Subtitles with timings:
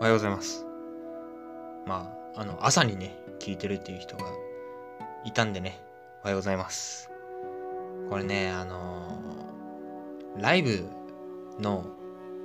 [0.00, 0.64] おはようございます。
[1.84, 4.24] まあ、あの、朝にね、聞いてるっていう人が
[5.26, 5.78] いたんでね、
[6.22, 7.10] おはようございます。
[8.08, 10.88] これね、あのーライブ
[11.58, 11.84] の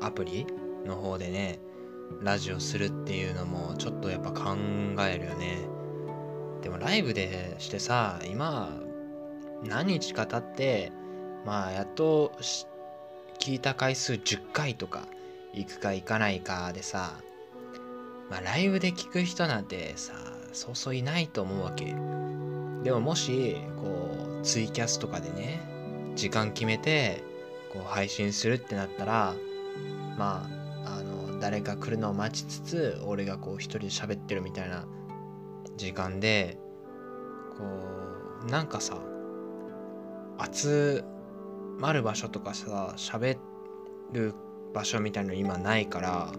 [0.02, 0.45] アプリ
[0.86, 1.59] の方でね、
[2.21, 4.58] ラジオするっていうのもちょっとやっぱ考
[5.08, 5.59] えるよね。
[6.62, 8.73] でもライブでしてさ、今、
[9.63, 10.91] 何日か経って、
[11.45, 12.67] まあ、やっとし
[13.40, 15.03] 聞いた回数10回とか
[15.53, 17.13] 行くか行かないかでさ、
[18.29, 20.13] まあ、ライブで聞く人なんてさ
[20.53, 21.85] そうそういないと思うわけ
[22.84, 24.09] でももしこ
[24.41, 25.61] うツイキャスとかでね
[26.15, 27.23] 時間決めて
[27.73, 29.35] こう配信するってなったら
[30.17, 30.48] ま
[30.85, 34.85] ああの誰か来るのを待ちつつ俺がこう一人で喋ってるみたいな
[35.77, 36.57] 時間で
[37.57, 37.63] こ
[38.48, 38.98] うなんかさ
[40.51, 41.03] 集
[41.77, 43.37] まる場所とかさ喋
[44.12, 44.34] る
[44.73, 46.32] 場所みたいの今ないから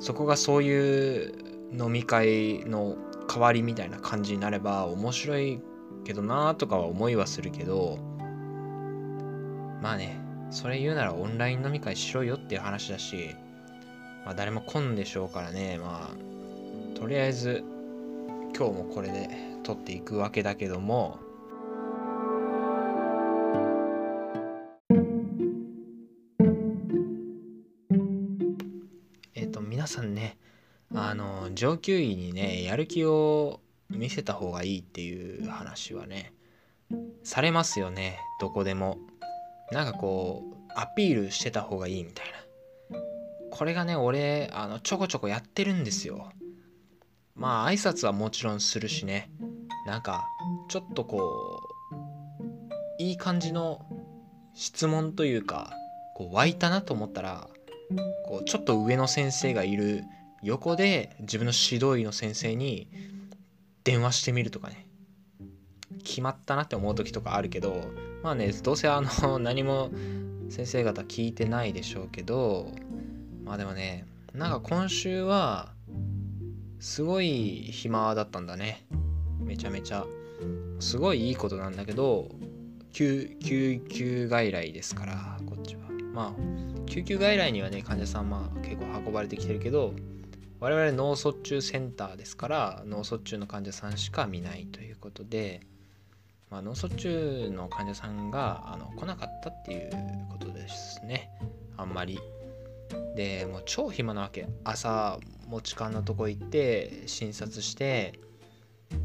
[0.00, 1.32] そこがそういう
[1.72, 5.60] 飲み会の代わりみたいな感じになれば面白い
[6.04, 7.98] けどなとかは思いはするけど
[9.82, 13.34] まあねそれ言うならオンライン飲み会しろよっていう話だし、
[14.24, 15.78] まあ、誰も来んでしょうからね。
[15.78, 17.64] まあとりあえず
[18.56, 19.28] 今日もこれで
[19.64, 21.18] 撮っていくわけだけども
[31.64, 36.34] 上級医にねやる気を見せた方がいいっていう話はね
[37.22, 38.98] されますよねどこでも。
[39.72, 42.26] なんかこうアピールしてた方がいいみたい
[42.90, 42.98] な。
[43.50, 46.30] これがね俺あのちょこちょこやってるんですよ。
[47.34, 49.30] まあ挨拶はもちろんするしね。
[49.86, 50.26] なんか
[50.68, 51.62] ちょっとこ
[52.98, 53.80] ういい感じの
[54.52, 55.72] 質問というか
[56.14, 57.48] こう湧いたなと思ったら
[58.26, 60.04] こうちょっと上の先生がいる
[60.44, 62.86] 横で自分の指導医の先生に
[63.82, 64.86] 電話してみるとかね。
[66.04, 67.82] 決まったなって思う時とかあるけど
[68.22, 69.90] まあねどうせあの 何も
[70.50, 72.70] 先生方聞いてないでしょうけど
[73.44, 74.04] まあでもね
[74.34, 75.72] なんか今週は
[76.78, 78.84] すごい暇だったんだね。
[79.40, 80.04] めちゃめちゃ。
[80.80, 82.28] すごいいいことなんだけど
[82.92, 85.82] 救救急外来ですからこっちは。
[86.12, 89.94] まあ救急外来にはね患者さんまあ結構運ばれてきてるけど
[90.64, 95.60] 我々脳卒中センターですから脳卒中の患者さんしか見ないということで、
[96.48, 99.90] まあ、脳卒中の患者さんがあの来なかったっていう
[100.30, 101.28] ことですね。
[101.76, 102.18] あんまり。
[103.14, 104.48] でもう超暇なわけ。
[104.64, 108.18] 朝持ち勘のとこ行って診察して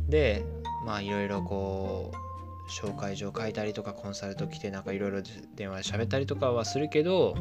[0.07, 0.45] で
[0.85, 5.21] まあいろいろこう紹介状書いたりとかコンサルト来てなんかいろいろ
[5.57, 7.35] 電話で喋ったりとかはするけど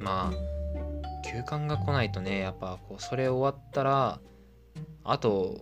[0.00, 0.47] まあ
[1.30, 4.18] 休館が来ないとねやっぱこうそれ終わったら
[5.04, 5.60] あと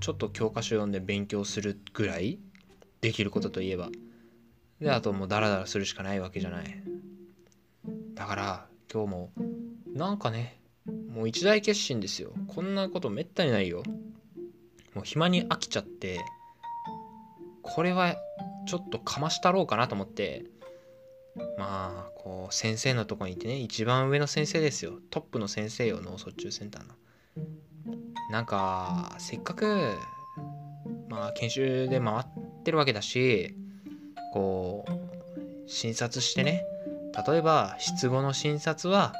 [0.00, 2.38] ちょっと教科書読んで勉強するぐらい
[3.00, 3.88] できることといえば。
[4.80, 6.82] であともうダラダラするしかないわけじゃない。
[8.14, 9.32] だから今日も
[9.94, 12.32] なんかねもう一大決心ですよ。
[12.46, 13.82] こんなことめったにないよ。
[14.94, 16.20] もう暇に飽きちゃって
[17.62, 18.16] これは
[18.68, 20.44] ちょっとかましたろうかなと思って
[21.58, 24.92] まあこう先生のとこにいてね一番上の先生ですよ。
[25.10, 26.94] トップの先生よ脳卒中センターの。
[28.30, 29.94] なんかせっかく
[31.08, 33.54] まあ研修で回ってるわけだし
[34.32, 36.64] こう診察してね。
[37.26, 39.14] 例えば失語の診察は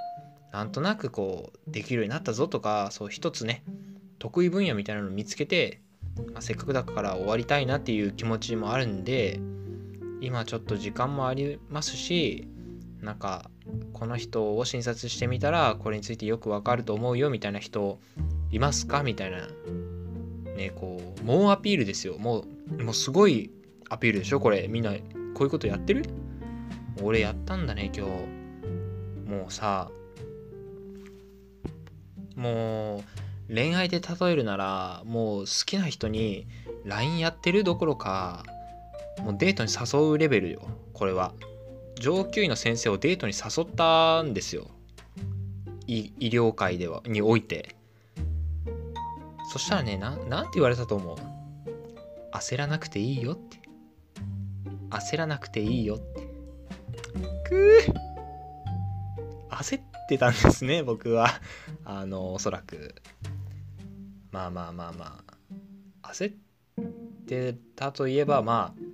[0.52, 3.62] なんとなくこうできるようになったぞとかそう一つね
[4.18, 5.80] 得意分野みたいなのを見つけて、
[6.32, 9.40] まあ、せっかくだから終わりたいなっていう気持ちもあるんで
[10.20, 12.48] 今ちょっと時間もありますし
[13.00, 13.50] なんか
[13.92, 18.00] この人を診察してみたらこれについてよくわかると思うよみたいな人
[18.50, 19.48] いますかみたいな
[20.56, 22.18] ねこう猛アピールですよ。
[22.18, 22.44] も
[22.78, 23.50] うもうすごい
[23.88, 24.66] アピールでしょこれ。
[24.68, 24.98] みんなこ
[25.40, 26.04] ういうことやってる？
[27.00, 28.12] 俺やったんだね今日。
[29.30, 29.90] もうさ
[32.34, 33.04] も
[33.50, 36.46] う恋愛で例えるならもう好きな人に
[36.84, 38.44] LINE やってるどころか
[39.22, 40.68] もうデートに誘うレベルよ。
[40.92, 41.34] これは。
[41.96, 44.68] 上級医の先生をデートに誘ったんですよ。
[45.86, 47.74] 医医療界ではにおいて。
[49.52, 51.18] そしたらねななんて言われたと思う？
[52.36, 53.58] 焦らなくていいよって。
[54.90, 56.28] 焦らなくていいよって。
[57.48, 59.56] くー。
[59.56, 61.28] 焦ってたんですね 僕は。
[61.84, 62.94] あのおそらく。
[64.30, 65.24] まあまあまあま
[66.02, 66.08] あ。
[66.12, 66.34] 焦っ
[67.26, 68.87] てたといえばまあ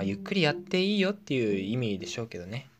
[0.00, 2.70] まあゆっくりやっていいよっていう意味でしょうけどね。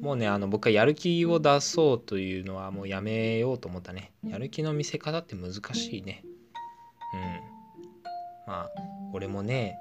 [0.00, 4.10] もうねあの僕はやる気を出そうというのはもうやめようと思ったね。
[4.28, 6.24] やる気の見せ方って難しいね。
[7.14, 7.20] うん。
[8.48, 8.70] まあ
[9.12, 9.78] 俺もね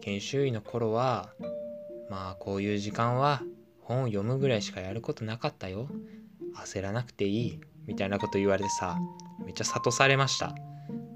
[0.00, 1.28] 研修医の頃は
[2.08, 3.42] まあこういう時間は
[3.82, 5.88] 本を読むぐらいしかやることなかったよ。
[6.56, 7.60] 焦らなくていい。
[7.86, 8.96] みたいなこと言われてさ
[9.44, 10.54] めっちゃ諭されました。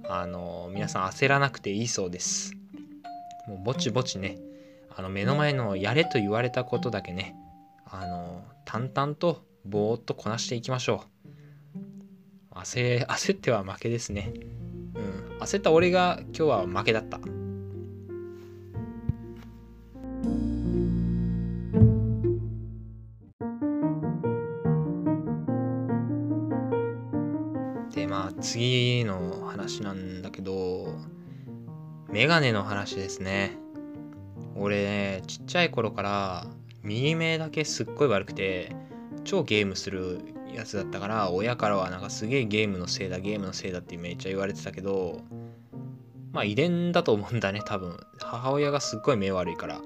[0.06, 2.52] あの皆さん焦らなくていいそうです。
[3.48, 4.38] もうぼちぼちね
[4.96, 7.34] あの目の前のやれと言われたことだけね
[7.86, 11.04] あの淡々とぼーっとこなしていきましょ
[12.52, 12.58] う。
[12.58, 14.32] 焦焦っては負けですね。
[14.94, 15.38] うん。
[15.40, 17.18] 焦った俺が今日は負けだった。
[27.94, 30.94] でまあ次の話なんだけど
[32.10, 33.63] メガネの話ですね。
[34.56, 36.46] 俺ねちっちゃい頃から
[36.82, 38.74] 右目だけすっごい悪くて
[39.24, 40.20] 超ゲームする
[40.54, 45.20] やつだったから親からはなんかすげえゲームのせいだゲームのせいだってめっちゃ言われてたけど
[46.32, 47.96] まあ遺伝だと思うんだね多分。
[48.20, 49.80] 母親がすっごい目悪いから。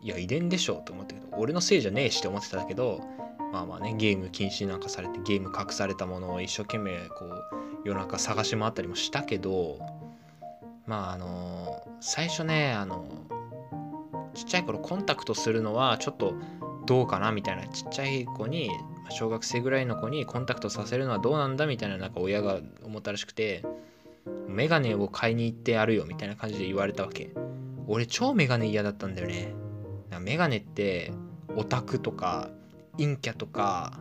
[0.00, 3.00] いや遺伝でしょと思ったけど俺のせいじゃねえしって思ってたけど
[3.52, 7.42] まあまあねゲーム禁止なんかされてゲーム隠されたものを一生懸命こう
[7.86, 9.78] 夜中探し回ったりもしたけど
[10.86, 13.06] まああの最初ねあの
[14.34, 16.34] ちっちゃい頃コンタクトするのはちょっと
[16.86, 18.70] どうかなみたいなちっちゃい子に
[19.10, 23.64] 小学生ぐらいの子にコンタクトさせるのはどうなんだみたいななんか親が思ったらしくて
[24.48, 27.30] メガネを買いに行ってやるよみたいな感じで言われたわけ。
[27.86, 29.54] 俺超メガネ嫌だったんだよね。
[30.20, 31.12] メガネって
[31.56, 32.50] オタクとか
[32.98, 34.00] 陰キャとか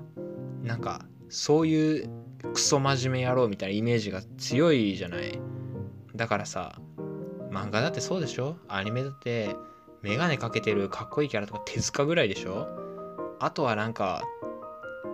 [0.62, 2.10] なんかそういう
[2.54, 5.40] クソ真面目野郎みたいなイメージが強いじゃない。
[6.16, 6.80] だからさ
[7.50, 8.58] 漫画だってそうでしょ？
[8.68, 9.56] アニメだって
[10.04, 12.68] メガネかけてるかっこいいキャラとか手塚ぐらいでしょ？
[13.40, 14.24] あとはなんか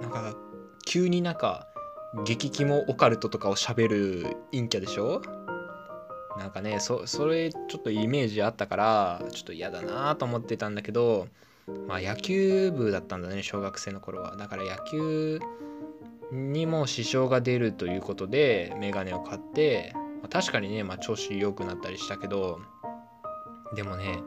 [0.02, 0.34] なんか
[0.86, 1.68] 急になんか
[2.26, 5.22] 激キモオカルトとかを喋る陰キャでしょ？
[6.40, 11.28] なんかねそそれちょっとイメージあったからちょっと嫌だなと思ってたんだけど
[11.88, 14.38] まあ野球部だったんだね小学生の頃は。
[14.38, 15.40] だから野球
[16.32, 22.60] にも支障が出るということでメガネを買って、まあ、確かにね、まあ、調子良くなったりしたけど
[23.76, 24.20] でもね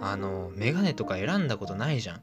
[0.00, 2.20] あのメガネとか選んだことないじゃん。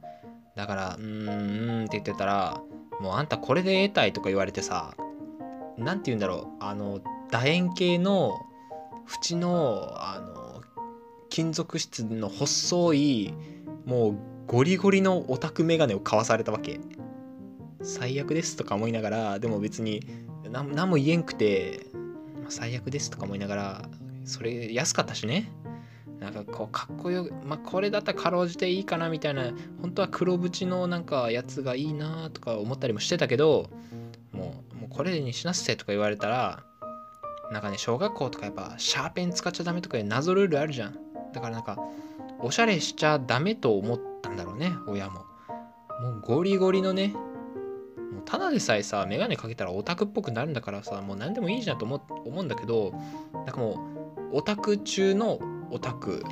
[0.56, 2.62] だからうーんって言ってたら
[3.00, 4.96] もうあんたこれで得たいとか言われてさ
[5.78, 6.64] 何て言うんだろう。
[6.64, 8.34] あの楕円形の
[9.08, 10.62] 縁のあの
[11.30, 13.34] 金属質の細い
[13.86, 14.18] もう
[14.48, 16.80] ゴリゴリのオタクメガネを買わされたわけ。
[17.82, 20.08] 最悪ですとか思いながらでも別に
[20.50, 21.86] 何も言えんくて、
[22.50, 23.90] 最悪ですとか思いながら
[24.24, 25.52] それ安かったしね。
[26.20, 29.52] なんかこうかっこよまあこれだったらかろうじていいかなみたいな
[29.82, 33.70] 本当は黒縁のなんかやつがいいなとか思ったりもしてたけど
[34.32, 36.64] もうもうこれにしなっせとか言われたら
[37.52, 40.98] なんかね小学校とかやっぱシャーペン使っちゃダメとかいう謎ルールあるじゃん。
[41.34, 41.78] だからなんか
[42.40, 45.26] おしゃれしちゃダメと思ったんだろうね親も。
[46.02, 52.94] もうゴリゴリのねもうただでさえさ眼鏡かけたらオタクっぽくなるんだからさもう何でもいいじゃんと思思うんだけど
[53.34, 53.80] なんかも
[54.32, 55.40] うオタク中の
[55.76, 56.24] オタク。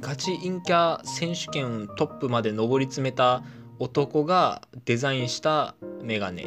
[0.00, 3.44] ガチ陰キャ選手権トップまで上り詰めた
[3.78, 6.44] 男がデザインしたメガネ。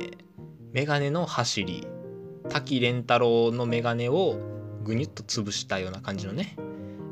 [0.74, 1.88] メガネの走り。
[2.50, 4.41] 滝蓮太郎のメガネを
[4.84, 6.58] ぐにゅっと潰したような感じのね。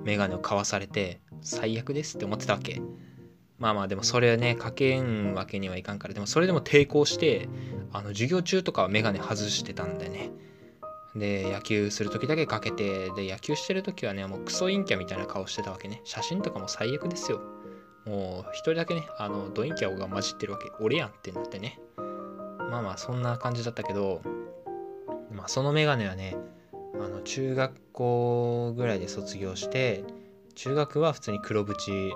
[0.03, 2.81] メガネを買わされて最悪ですって思ってたわけ。
[3.58, 6.13] まあまあでもそれはねかけんわけにはいかんから。
[6.13, 7.48] でもそれでも抵抗して
[7.93, 10.29] あの授業中とかはメガネ外してたんだよね。
[11.15, 16.01] で野球する時だけかけてで野球してる時はねもうクソ陰キャみたいな顔してたわけね。
[16.03, 17.41] 写真とかも最悪ですよ。
[18.06, 20.72] もう一人だけねあのド陰キャオが混じってるわけ。
[20.80, 21.80] 俺やんってなってね。
[21.98, 24.22] まあまあそんな感じだったけど
[25.34, 26.38] まあそのメガネはね
[26.74, 30.06] あの中学校ぐらいで卒業して
[30.56, 32.13] 中学は普通に黒縁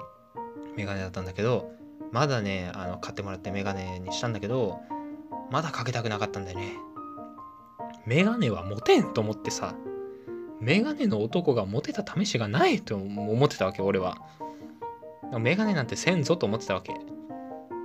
[0.78, 1.72] メガネだったんだけど
[2.12, 4.80] まだねあの買ってもらってメガネにしたんだけど
[5.52, 6.78] まだかけたくなかったんだよね。
[8.06, 9.76] メガネはモテんと思ってさ
[10.62, 14.18] メガネの男がモテた試しがないと思ってたわけ俺は。
[15.40, 16.94] メガネなんてせんぞと思ってたわけ。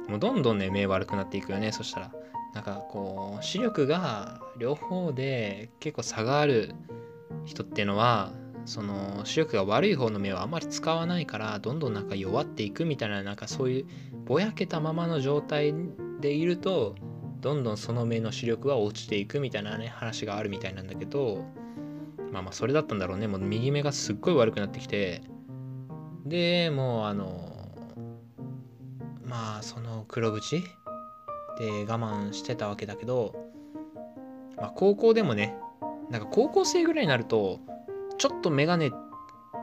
[0.08, 1.72] もうどんどんね目悪くなっていくよね。
[1.72, 2.12] そしたら。
[2.54, 6.74] なんかこう視力が両方で結構差がある
[7.44, 8.32] 人っていうのは
[8.64, 13.86] その視力が悪い方の目をあんまり使わないからどんどんなんか弱っていくみたいななんかそういう
[14.24, 15.74] ぼやけたままの状態
[16.20, 16.96] でいると
[17.40, 21.44] どんどんその目の視力は落ちていくみたいなね話があるみたいなんだけど
[22.32, 23.26] まあまあそれだったんだろうね。
[23.26, 25.22] もう右目がすっごい悪くなってきて。
[26.26, 27.50] でもうあの
[29.24, 30.62] まあその黒縁？
[31.58, 33.34] で我慢してたわけだけど、
[34.56, 35.56] まあ、高校でもね
[36.08, 37.58] なんか高校生ぐらいになると
[38.18, 38.92] ちょっとメガネ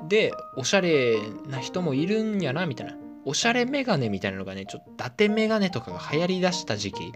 [0.10, 2.96] でおしゃれな人もいるんやなみたいな。
[3.24, 7.12] おしゃれメガネみたいなのがねちょっと伊達メガネとかが流行りだした時期。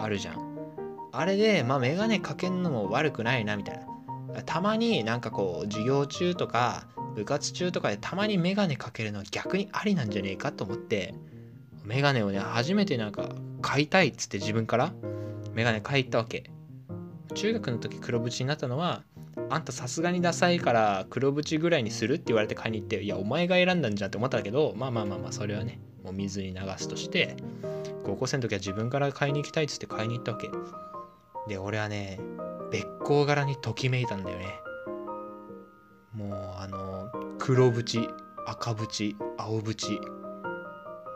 [0.00, 0.56] あるじゃん。
[1.12, 3.78] あれでまあメガネかけんのも悪くないなみたい
[4.34, 4.42] な。
[4.42, 11.14] たまになんかこう授業中とか部活中とかでたまにメガネかけるのは逆にありなんじゃねえかと思って
[11.84, 13.30] メガネをね初めてなんか
[13.62, 14.92] 買いたいっつって自分から
[15.54, 16.50] メガネ買い行ったわけ。
[17.34, 19.02] 中学の時黒縁になったのは
[19.50, 27.36] あんたさすがにダサいから黒縁ぐらいにするって言われて買いに行っていやお前が選んだんじゃんって思ったけどまあまあまあまあそれはねもう水に流すとして
[28.06, 30.48] 高校生の時は自分から買いに行きたいっつって買いに行ったわけ。
[31.48, 32.20] で俺はね
[32.70, 34.46] べっ甲柄にときめいたんだよね。
[36.14, 38.08] もうあの黒縁
[38.46, 40.00] 赤縁青縁。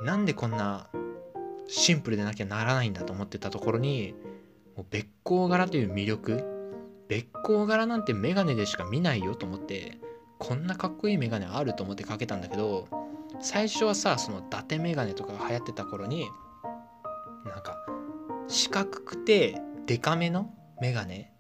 [0.03, 0.89] なんでこんな
[1.69, 4.17] シンプルでなきゃならないんだと思ってたところに
[4.77, 6.43] もうべっ甲柄という魅力
[7.07, 9.99] べっ甲柄なんてメガネでしか見ないよと思って
[10.39, 12.89] こんなかっこいいメガネあると思ってかけたんだけど
[13.41, 16.29] 最初はさその伊達メガネとかが流行ってた頃に
[17.45, 17.77] なんか
[18.49, 21.33] 四角くてデカめのメガネ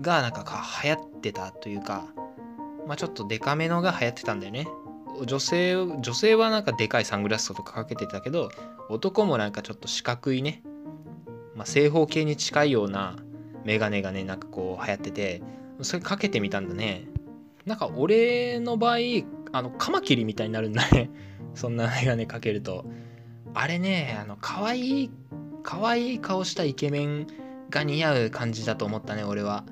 [0.00, 0.44] がなんか
[0.82, 2.06] 流行ってたというか
[2.86, 4.66] まあちょっとデカめのが流行ってたんだよね。
[5.26, 8.50] 女性女性はなんかでかいサングラスとかかけてたけど
[8.88, 10.62] 男もなんかちょっと四角いね、
[11.56, 13.16] まあ、正方形に近いような
[13.64, 15.42] メガネがねなんかこう流行ってて
[15.82, 17.06] それかけてみたんだね。
[17.66, 18.96] なんか俺の場合
[19.52, 21.10] あのカマキリみたいになるんだね。
[21.54, 22.84] そんなメガネかけると。
[23.60, 25.10] あれねあの可愛い
[25.64, 27.26] 可愛い顔したイケメン
[27.70, 29.64] が似合う感じだと思ったね俺は。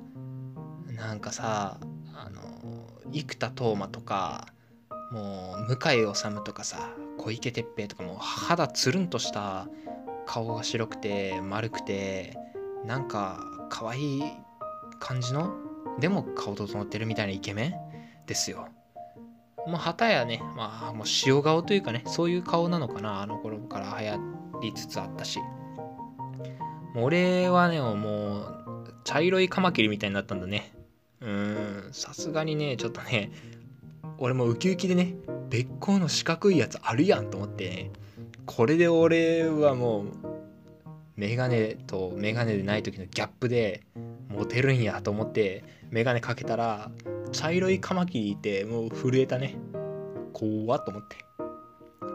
[0.93, 1.77] なんかさ
[2.13, 2.41] あの
[3.13, 4.47] 生田斗真とか
[5.13, 9.69] もう向井理とかさ小池徹平とかも肌つるんとした
[10.25, 12.35] 顔が白くて丸くて
[12.85, 13.39] なんか
[13.69, 14.23] 可愛い
[14.99, 15.55] 感じの
[15.97, 17.73] でも顔整ってるみたいなイケメン
[18.25, 18.67] ですよ。
[19.67, 24.19] もう旗やねまあもう塩顔というかねそういう顔なのかなあの頃から流行
[24.61, 25.39] りつつあったし。
[26.99, 30.73] 俺はねもう茶色いカマキリみたいになったんだね。
[31.21, 33.31] うんさすがにねちょっとね
[34.17, 35.15] 俺もウキウキでね
[35.49, 37.91] べっ甲の四角いやつあるやんと思って、ね、
[38.45, 40.05] これで俺はもう
[41.15, 43.83] メガネとメガネでない時のギャップで
[44.29, 46.91] モテるんやと思ってメガネかけたら
[47.31, 49.57] 茶色いカマキリいてもう震えたね。
[50.33, 51.17] 怖っと思って。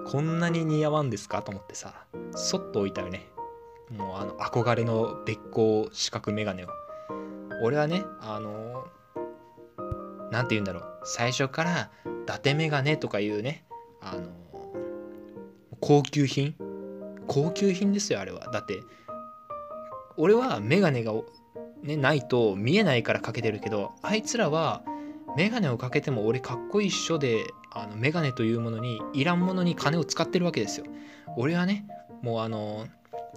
[0.07, 2.07] こんなに似合わんですかと思ってさ。
[2.33, 3.29] そっと置いたよね。
[3.91, 6.69] もうあの憧れのべっ甲四角メガネを。
[7.63, 8.87] 俺はねあの
[10.31, 10.85] 何て言うんだろう。
[11.05, 13.65] 最初から伊達メガネとかいうね
[14.01, 14.29] あの
[15.81, 16.55] 高級品？
[17.27, 18.51] 高級品ですよあれは。
[18.53, 18.81] だって
[20.17, 21.13] 俺はメガネが、
[21.83, 24.83] ね、ないと見えないからかけてるけどあいつらは
[25.37, 30.87] メガネをかけても俺かっこいいっしょであのメガネというものにいらんものに金を使ってるわけですよ。
[31.37, 31.87] 俺はね
[32.23, 32.87] もうあの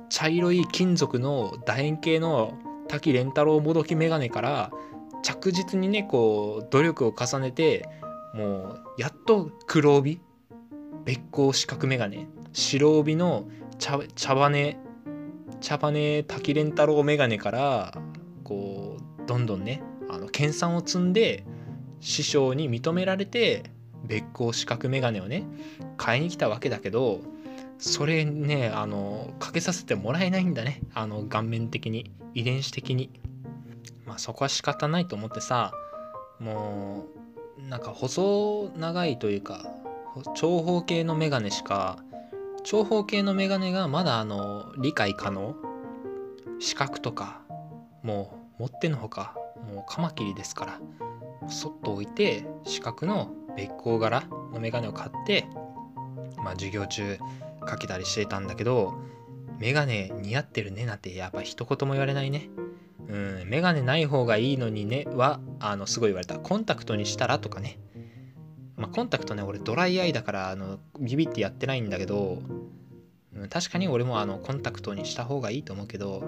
[0.09, 2.53] 茶色い金属の楕円形の
[2.87, 4.71] 滝蓮太郎もどきメガネから
[5.23, 7.87] 着実にねこう努力を重ねて
[8.33, 10.19] もうやっと黒帯
[11.05, 13.45] べっ甲四角メガネ白帯の
[13.79, 14.77] 茶茶羽
[15.61, 17.93] 茶羽滝蓮太郎メガネから
[18.43, 21.45] こうどんどんねあの研鑽を積んで
[22.05, 23.63] 師匠に認められて
[24.05, 25.43] べっ甲四角メガネをね
[25.97, 27.21] 買いに来たわけだけど
[27.79, 30.81] それねあのかけさせてもらえないんだね。
[30.93, 33.09] あの顔面的に遺伝子的に。
[34.05, 35.73] まあそこは仕方ないと思ってさ
[36.39, 37.07] も
[37.57, 39.65] うなんか細長いというか
[40.35, 41.97] 長方形のメガネしか
[42.63, 45.55] 長方形のメガネがまだあの理解可能。
[46.59, 47.41] 四角とか
[48.03, 49.35] もう持ってのほか
[49.73, 50.79] もうカマキリですから。
[51.49, 54.23] そっと置いて四角のべっ甲柄
[54.53, 55.47] のメガネを買って
[56.37, 57.17] まあ授業中
[57.65, 58.93] かけたりしてたんだけど
[59.59, 62.49] メガネ似合ってるねなんてやっぱ一言も言われないね。
[63.07, 66.39] うんメガネない方がいいのにねはあのすごい言われた。
[66.39, 67.79] コンタクトにしたらとかね。
[68.75, 72.39] まあコンタクトね俺ドライアイだからあのビビってやってないんだけど、
[73.33, 76.23] うん、確かに俺もあのコンタクトにした方がいいと思うけど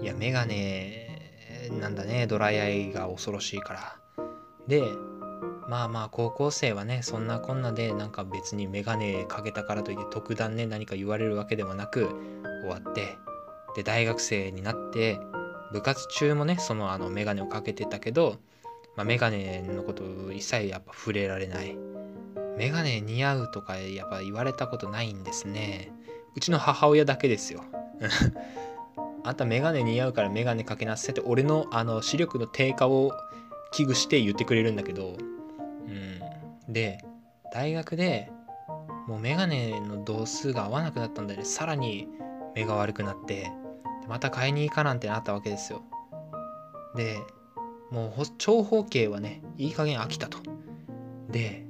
[0.00, 4.05] いやメガネなんだねドライアイが恐ろしいから。
[4.66, 4.82] で
[5.68, 12.08] まあまあ高校生はねそんなこんなでなんか別に眼鏡かけたからといって特段ね何か言われるわけでもなく
[12.62, 13.16] 終わって
[13.74, 15.18] で大学生になって
[15.72, 18.36] 部活中もねそのあの眼鏡をかけてたけど、
[18.96, 21.76] まあ、眼鏡のこと一切やっぱ触れられない。
[22.56, 25.92] 眼鏡似合うとかやっぱ言われたことないんですね。
[26.34, 27.62] うちの母親だけですよ。
[29.24, 33.12] あんたメガネ似合うからメガネかけなさいって俺のあの視力の低下を
[33.76, 35.18] 危惧して言ってくれるんだけど、
[35.86, 36.98] うん、で
[37.52, 38.30] 大学で
[39.06, 41.44] もうメガネの度数が合わなくなったんだよね。
[41.44, 42.08] さらに
[42.54, 43.52] 目が悪くなって
[44.08, 45.82] また買いに行かなんてなったわけですよ。
[46.94, 47.18] で
[47.90, 50.38] もう長方形はねいい加減飽きたと。
[51.30, 51.66] で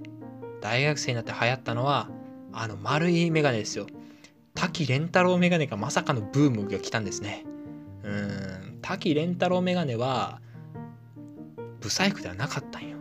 [0.61, 2.09] 大学生になって流行ったのは
[2.53, 3.87] あの丸いメガネですよ。
[4.55, 7.45] 滝蓮太郎メガネがまさかのブームが来たんですね。
[8.05, 8.79] うん。
[8.81, 10.41] 滝蓮太郎メガネは
[11.81, 12.97] ブサイクではなかったんよ。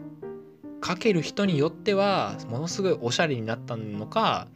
[0.81, 4.47] かける人によってはものすごいおしゃれになったのか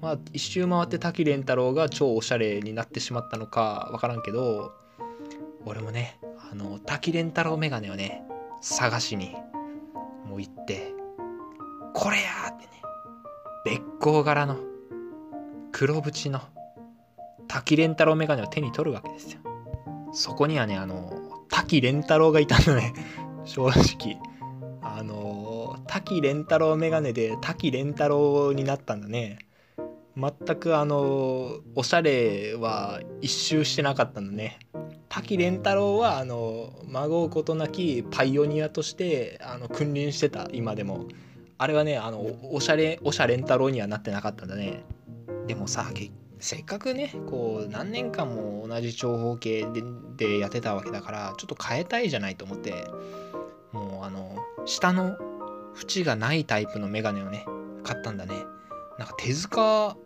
[0.00, 4.72] まあ一周回って滝蓮太郎が超おしゃれになってしまったのか分からんけど
[5.64, 6.18] 俺もね
[6.50, 8.24] あの滝蓮太郎メガネをね
[8.60, 9.36] 探しに
[10.26, 10.92] もう行って
[11.94, 12.82] これやってね
[13.64, 14.56] べっ甲柄の
[15.70, 16.40] 黒縁の
[17.46, 19.40] 滝蓮太郎メガネを手に取るわけですよ。
[20.12, 21.12] そこにはねあの
[21.48, 22.92] 滝蓮太郎がいたのね。
[23.44, 24.18] 正直
[24.82, 29.38] あの滝蓮太郎メガネで滝蓮太郎になったんだね。
[30.16, 34.58] 全くあのおしゃれは一周してなかったんだね。
[35.08, 41.06] 滝蓮太郎はあの孫うことなきパイオニアとしてあの君臨してた今でも。
[41.62, 44.82] あれはねあのおしゃれおしゃれん太郎にはなってなかったんだね。
[45.46, 45.92] でもさ
[46.38, 49.82] せっかくねこう何年間も同じ長方形で
[50.16, 52.86] でやってたわけだからちょっと変えたいじゃないと思って。
[53.72, 54.36] もうあの
[54.66, 55.16] 下の
[55.74, 57.44] 縁がないタイプのメガネをね
[57.82, 58.34] 買ったんだね。
[58.98, 59.96] なんか手塚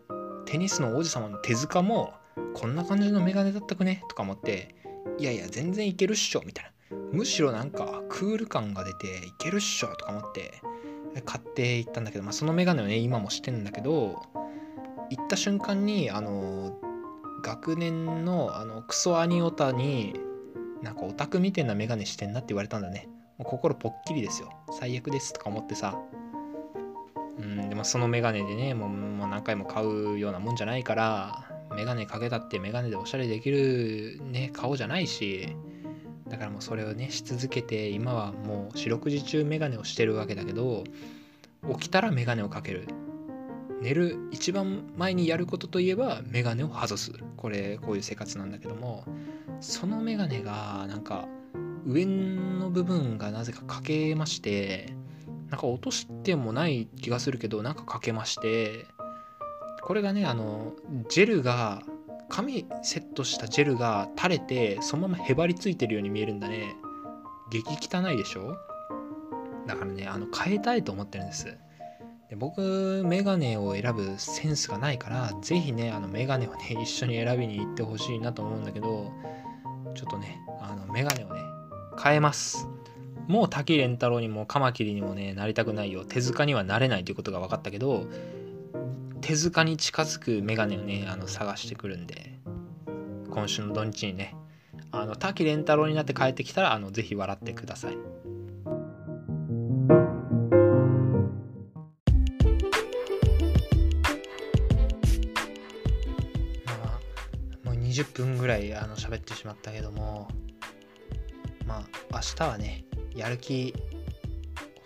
[0.45, 2.15] テニスの王子様の手塚も
[2.55, 4.75] こんな感じのメガネだったくねとか思って
[5.19, 6.71] いやいや全然いけるっしょみたいな。
[7.13, 10.61] むしろなんかクール感が出ていけるっしょとか思って
[11.25, 14.23] 買っていったんだけど、まあ、そのメガネをね今もしてんだけど
[15.11, 16.77] 行った瞬間にあの
[17.43, 20.15] 学年のあのクソアニオタに
[20.83, 23.09] なんかオタクみたいなメガネしてんなって言われたんだね。
[23.39, 24.51] もう心ぽっきりですよ。
[24.73, 25.99] 最悪ですとか思ってさ。
[27.39, 31.45] うんでもそのメガネでねもうもう何回も買うようなもんじゃないから
[31.75, 35.49] メガネかけたってメガネでおしゃれできるね顔じゃないし
[36.29, 40.85] だからもうそれをねし続けて今はもう四六時中メガネをしてるわけだけど
[41.73, 42.87] 起きたらメガネをかける。
[43.81, 47.13] 寝る一番前にやることといえばメガネを外す。
[47.37, 49.05] これこういう生活なんだけども
[49.61, 51.29] そのメガネがなんか
[51.87, 54.95] 上の部分がなぜか欠けまして
[55.51, 58.87] なんか落としてもない気がするけどなんか欠けまして
[59.83, 60.73] これがねあの
[61.09, 61.83] ジェルが
[62.29, 66.75] 髪セットしたジェルが垂れてそのままへばりついてるように見えるんだね。
[67.51, 67.63] 激
[67.95, 68.57] 汚いでしょ？
[69.67, 71.57] だからねあの変えたいと思ってるんです。
[72.31, 79.13] で僕メガネを選ぶセンスがないから是非ねあのメガネをね一緒に選びに行ってほしいなと思うんだけど
[79.95, 81.44] ちょっとねあのメガネをね
[82.01, 82.69] 変えます
[83.29, 88.07] もう滝蓮太郎にもカマキリにもねなりたくないよ手塚にはなれないということが分かったけど
[89.21, 92.39] 手塚に近づくメガネをねあの探してくるんで
[93.31, 94.37] 今週の土日にね
[94.93, 97.97] あの滝蓮太郎になって帰ってきたらあのぜひ笑ってください。
[97.97, 98.03] も
[107.67, 110.29] う20分ぐらいあの喋ってしまったけども
[111.67, 113.75] まあ明日はねやる気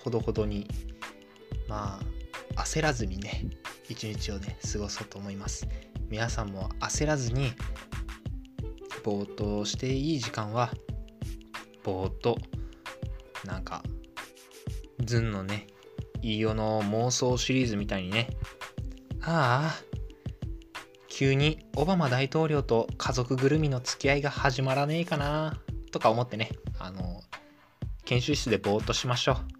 [0.03, 0.69] ほどほどに
[1.69, 2.01] ま
[2.57, 3.47] あ焦らずにね
[3.89, 5.67] 一日をね過ごそうと思います。
[6.11, 7.53] 皆さんも焦らずに
[9.05, 10.73] ぼーっとしていい時間は
[11.85, 12.39] ぼーっと
[13.45, 13.83] なんか
[15.05, 15.67] ズンのね
[16.23, 18.29] 飯尾の妄想シリーズみたいにね
[19.21, 19.89] ああ
[21.09, 25.61] 急にオバマ大統領と家族ぐるみの付き合いが始まらねえかな
[25.91, 26.51] とか思ってね。
[28.09, 29.58] 研修室でぼーっとしましょう。